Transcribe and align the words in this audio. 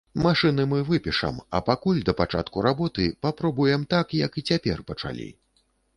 Машыны 0.25 0.63
мы 0.69 0.79
выпішам, 0.91 1.35
а 1.57 1.61
пакуль, 1.67 2.01
да 2.09 2.15
пачатку 2.21 2.65
работы, 2.69 3.05
папробуем 3.27 3.85
так, 3.95 4.17
як 4.25 4.31
і 4.43 4.45
цяпер 4.53 4.77
пачалі. 4.89 5.29